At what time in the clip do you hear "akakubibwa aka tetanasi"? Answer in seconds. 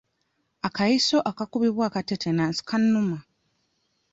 1.29-2.61